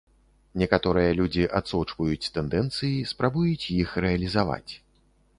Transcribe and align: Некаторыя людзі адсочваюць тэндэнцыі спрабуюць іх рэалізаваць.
Некаторыя 0.61 1.09
людзі 1.19 1.43
адсочваюць 1.59 2.31
тэндэнцыі 2.37 3.03
спрабуюць 3.11 3.69
іх 3.83 3.93
рэалізаваць. 4.07 4.71